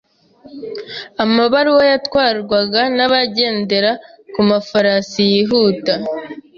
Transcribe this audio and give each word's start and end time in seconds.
Amabaruwa 1.23 1.83
yatwarwaga 1.91 2.81
nabagendera 2.95 3.91
kumafarasi 4.33 5.21
yihuta. 5.31 5.93